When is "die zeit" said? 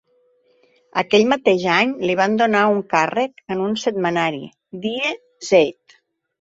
4.89-5.99